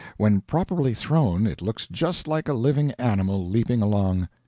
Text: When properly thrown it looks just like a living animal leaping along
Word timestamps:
When 0.17 0.41
properly 0.41 0.95
thrown 0.95 1.45
it 1.45 1.61
looks 1.61 1.85
just 1.85 2.27
like 2.27 2.49
a 2.49 2.53
living 2.53 2.91
animal 2.93 3.47
leaping 3.47 3.83
along 3.83 4.29